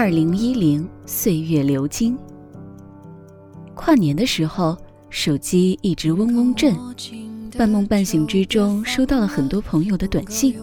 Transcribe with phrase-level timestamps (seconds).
[0.00, 2.16] 二零一零，岁月流金。
[3.74, 4.78] 跨年的时候，
[5.10, 6.72] 手机一直嗡嗡震，
[7.58, 10.54] 半梦半醒之中，收到了很多朋友的短信。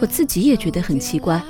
[0.00, 1.40] 我自己也觉得很奇怪，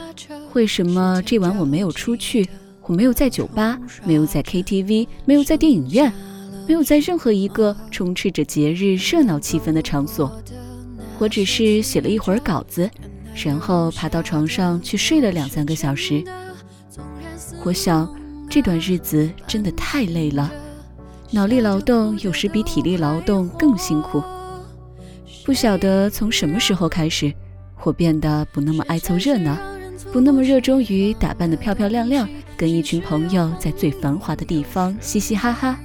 [0.52, 2.46] 为什么这晚我没有出去？
[2.82, 6.12] 我没有在酒吧，没有在 KTV，没有在电影院，
[6.68, 10.30] 没有在任何一个充斥着节日热闹气氛的场所。
[11.18, 12.90] 我只是写了一会儿稿子，
[13.34, 16.22] 然后爬到床上去睡了两三个小时。
[17.64, 18.12] 我想，
[18.50, 20.50] 这段日子真的太累了，
[21.30, 24.20] 脑力劳动有时比体力劳动更辛苦。
[25.44, 27.32] 不晓得从什么时候开始，
[27.84, 29.56] 我变得不那么爱凑热闹，
[30.12, 35.78] 不那么热衷于打扮得漂漂亮亮，跟一群朋友在最繁华的地方嘻嘻哈哈。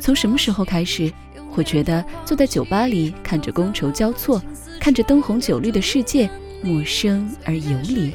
[0.00, 1.12] 从什么时候开始，
[1.54, 4.42] 我觉得坐在酒吧里，看着觥筹交错，
[4.80, 6.28] 看着灯红酒绿的世界，
[6.62, 8.12] 陌生而游离。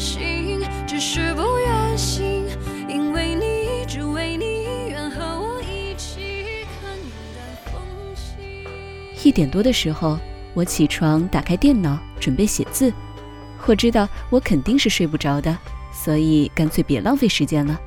[0.00, 2.46] 心，只是不愿醒，
[2.88, 6.90] 因为你只为你愿和我一起看
[7.36, 7.82] 淡风
[8.14, 8.42] 轻。
[9.22, 10.18] 一点多的时候，
[10.54, 12.90] 我起床，打开电脑，准备写字。
[13.66, 15.56] 我知道我肯定是睡不着的，
[15.92, 17.78] 所以干脆别浪费时间了。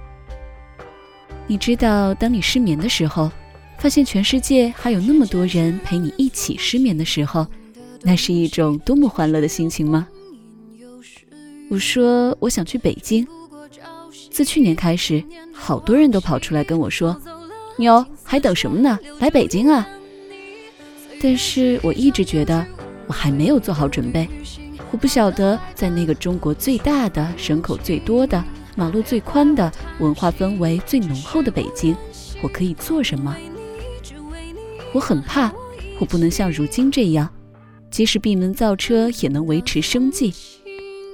[1.47, 3.31] 你知道，当你失眠的时候，
[3.79, 7.47] 发现全世界还有那么多人陪你一起失眠的时候，
[8.03, 10.07] 那是一种多么欢乐的心情吗？
[11.69, 13.27] 我说我想去北京。
[14.29, 17.15] 自去年开始，好多人都跑出来跟我说
[17.77, 18.97] ：“妞，还等什么呢？
[19.19, 19.87] 来北京啊！”
[21.21, 22.65] 但是我一直觉得
[23.07, 24.27] 我还没有做好准备。
[24.91, 28.43] 我不晓得在那个中国最大的、人口最多的、
[28.75, 31.95] 马路最宽的、文化氛围最浓厚的北京，
[32.41, 33.35] 我可以做什么。
[34.93, 35.51] 我很怕，
[35.99, 37.27] 我不能像如今这样，
[37.89, 40.33] 即使闭门造车也能维持生计。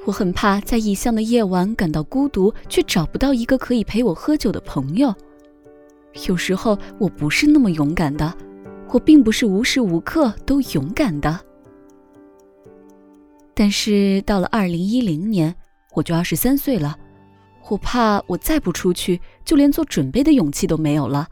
[0.05, 5.13] 我很怕在异乡的夜晚感到孤独，却找不到一个可以陪我喝酒的朋友。
[6.27, 8.33] 有时候我不是那么勇敢的，
[8.89, 11.39] 我并不是无时无刻都勇敢的。
[13.53, 15.53] 但是到了二零一零年，
[15.93, 16.97] 我就二十三岁了，
[17.69, 21.27] 我怕我再不出去，就连做准备的勇气都没有了。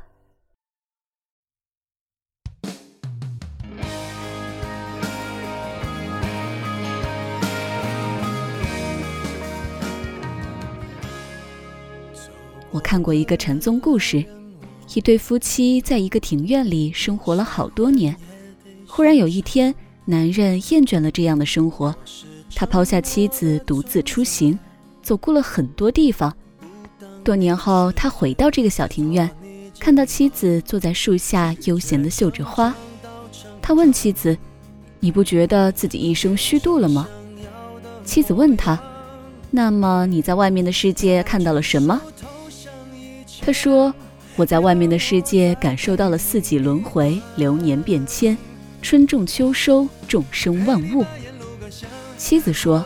[12.78, 14.24] 我看过一个禅宗故事，
[14.94, 18.16] 一对夫妻在一个庭院里生活了好多年。
[18.88, 19.74] 忽然有一天，
[20.06, 21.96] 男人厌倦了这样的生活，
[22.54, 24.60] 他抛下妻子，独自出行，
[25.02, 26.32] 走过了很多地方。
[27.24, 29.28] 多年后，他回到这个小庭院，
[29.80, 32.72] 看到妻子坐在树下悠闲地绣着花。
[33.60, 34.38] 他问妻子
[35.02, 37.08] ：“你不觉得自己一生虚度了吗？”
[38.06, 38.80] 妻子问他
[39.50, 42.00] ：“那么你在外面的世界看到了什么？”
[43.42, 43.94] 他说
[44.36, 48.38] ：“我在外面的世界感受到了四季轮回、流年变迁、
[48.82, 51.06] 春种秋收、众生万物。”
[52.18, 52.86] 妻子说：“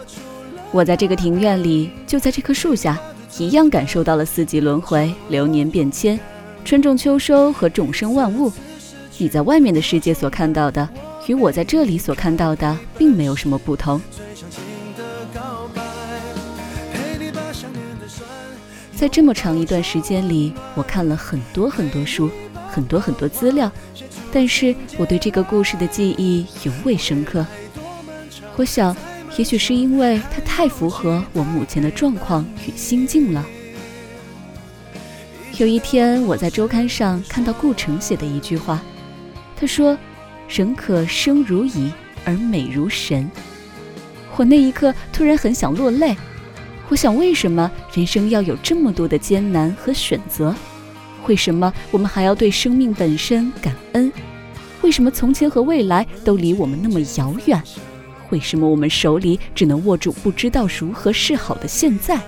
[0.71, 2.99] 我在这个庭院里，就在这棵树下，
[3.37, 6.19] 一样感受到了四季轮回、流年变迁、
[6.63, 8.51] 春种秋收和众生万物。
[9.17, 10.87] 你在外面的世界所看到的，
[11.27, 13.99] 与我在这里所看到的，并没有什么不同。”
[19.01, 22.29] 在这么长一段时间里，我看了很多很多书，
[22.69, 23.71] 很多很多资料，
[24.31, 27.43] 但是我对这个故事的记忆尤为深刻。
[28.55, 28.95] 我想，
[29.37, 33.43] 也许是因为它太符合我目前的状况与心境了。
[35.57, 38.79] 有一天，我在周刊上看到顾城写的一句话，
[39.55, 39.97] 他说
[40.47, 41.91] ：“人可生如蚁，
[42.23, 43.27] 而美如神。”
[44.37, 46.15] 我那一刻突然很想落泪。
[46.91, 50.53] 我想，为什么人生要有这么多的艰难和选择？
[51.25, 54.11] 为什么我们还要对生命本身感恩？
[54.81, 57.63] 为什么从前和未来都离我们那么遥远？
[58.29, 62.19] 为什么我们手里只能握住不知道如何是好的现在？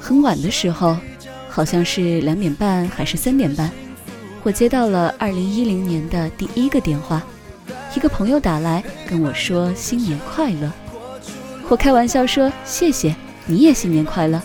[0.00, 0.96] 很晚的时候，
[1.48, 3.70] 好像是两点半还是三点半，
[4.42, 7.22] 我接到了二零一零年的第一个电话，
[7.94, 10.68] 一个朋友打来跟我说新年快乐。
[11.72, 13.16] 我开玩笑说：“谢谢，
[13.46, 14.38] 你也新年快乐。”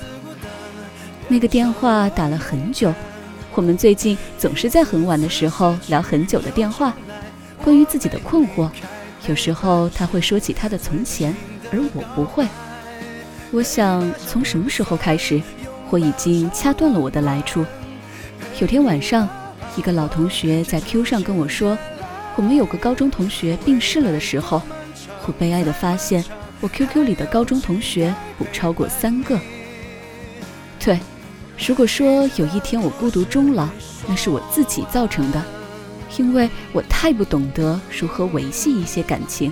[1.28, 2.94] 那个电话打了很久，
[3.54, 6.96] 我们最近总是在很晚的时候聊很久的电话，
[7.66, 8.70] 关于自己的困惑。
[9.28, 11.36] 有时候他会说起他的从前，
[11.70, 12.48] 而我不会。
[13.52, 15.42] 我想，从什么时候开始，
[15.90, 17.66] 我已经掐断了我的来处。
[18.62, 19.28] 有天晚上，
[19.76, 21.78] 一个老同学在 Q 上跟我说，
[22.38, 24.62] 我们有个高中同学病逝了的时候，
[25.26, 26.24] 我悲哀地发现，
[26.62, 29.40] 我 QQ 里的高中同学不超过三个。
[30.80, 31.00] 对，
[31.68, 33.68] 如果说有一天我孤独终老，
[34.08, 35.44] 那是我自己造成的，
[36.18, 39.52] 因为我太不懂得如何维系一些感情。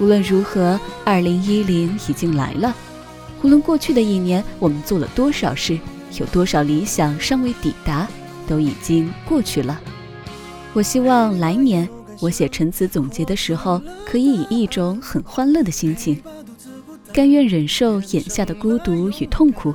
[0.00, 2.74] 无论如何，二零一零已经来了。
[3.42, 5.78] 无论过去的一年我们做了多少事，
[6.18, 8.08] 有多少理想尚未抵达。
[8.48, 9.80] 都已经过去了。
[10.74, 11.88] 我希望来年
[12.22, 16.22] 我写陈词总结的时候，可以以一种很欢乐的心情，
[17.12, 19.74] 甘愿忍受眼下的孤独与痛苦，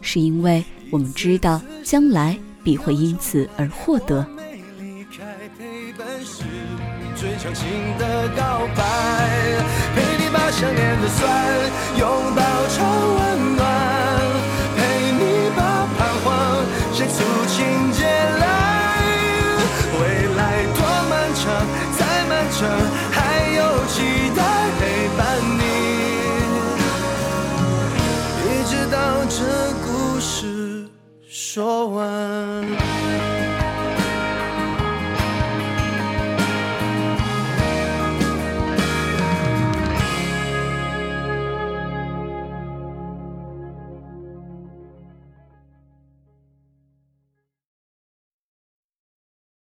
[0.00, 4.26] 是因为我们知道将来必会因此而获得。